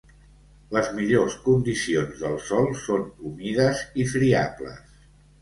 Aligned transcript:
Les 0.77 0.87
millors 0.99 1.35
condicions 1.47 2.23
del 2.23 2.39
sòl 2.47 2.71
són 2.87 3.05
humides 3.33 3.85
i 4.05 4.09
friables. 4.17 4.99